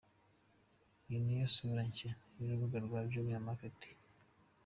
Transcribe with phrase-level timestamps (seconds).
[1.07, 3.79] Iyi ni yo sura nshya y’urubuga rwa Jumia Market.